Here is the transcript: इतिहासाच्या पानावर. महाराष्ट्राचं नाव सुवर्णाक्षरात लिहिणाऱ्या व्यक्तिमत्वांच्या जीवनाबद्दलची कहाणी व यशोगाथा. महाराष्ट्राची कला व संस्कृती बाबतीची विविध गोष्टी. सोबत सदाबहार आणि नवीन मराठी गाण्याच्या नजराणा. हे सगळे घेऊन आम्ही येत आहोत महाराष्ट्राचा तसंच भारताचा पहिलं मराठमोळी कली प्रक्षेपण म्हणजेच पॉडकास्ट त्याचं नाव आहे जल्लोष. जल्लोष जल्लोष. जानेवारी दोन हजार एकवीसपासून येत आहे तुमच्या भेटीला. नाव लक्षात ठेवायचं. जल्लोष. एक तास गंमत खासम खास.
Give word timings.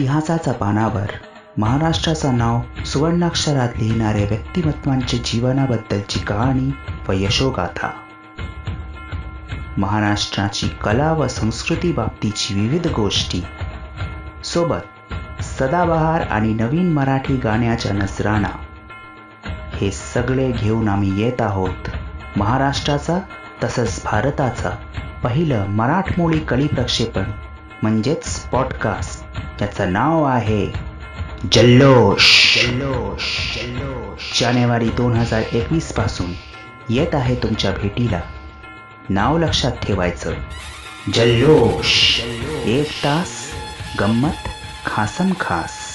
इतिहासाच्या 0.00 0.52
पानावर. 0.52 1.06
महाराष्ट्राचं 1.58 2.38
नाव 2.38 2.60
सुवर्णाक्षरात 2.84 3.68
लिहिणाऱ्या 3.76 4.24
व्यक्तिमत्वांच्या 4.24 5.18
जीवनाबद्दलची 5.24 6.20
कहाणी 6.20 6.70
व 7.08 7.12
यशोगाथा. 7.12 7.90
महाराष्ट्राची 9.76 10.68
कला 10.68 11.12
व 11.12 11.26
संस्कृती 11.26 11.92
बाबतीची 11.92 12.54
विविध 12.54 12.86
गोष्टी. 12.86 13.42
सोबत 14.44 15.12
सदाबहार 15.42 16.20
आणि 16.20 16.52
नवीन 16.52 16.92
मराठी 16.92 17.36
गाण्याच्या 17.36 17.92
नजराणा. 17.92 18.56
हे 19.74 19.90
सगळे 19.90 20.52
घेऊन 20.52 20.88
आम्ही 20.88 21.22
येत 21.22 21.40
आहोत 21.40 21.90
महाराष्ट्राचा 22.36 23.18
तसंच 23.64 24.02
भारताचा 24.04 24.70
पहिलं 25.24 25.66
मराठमोळी 25.68 26.38
कली 26.38 26.66
प्रक्षेपण 26.66 27.24
म्हणजेच 27.82 28.40
पॉडकास्ट 28.40 29.19
त्याचं 29.60 29.92
नाव 29.92 30.24
आहे 30.24 30.72
जल्लोष. 31.52 32.56
जल्लोष 32.62 33.22
जल्लोष. 33.56 34.40
जानेवारी 34.40 34.88
दोन 34.88 35.12
हजार 35.12 35.42
एकवीसपासून 35.52 36.32
येत 36.88 37.14
आहे 37.14 37.34
तुमच्या 37.34 37.70
भेटीला. 37.70 38.20
नाव 39.08 39.38
लक्षात 39.38 39.72
ठेवायचं. 39.72 40.34
जल्लोष. 41.14 42.20
एक 42.64 42.88
तास 42.90 43.28
गंमत 44.00 44.48
खासम 44.86 45.32
खास. 45.40 45.89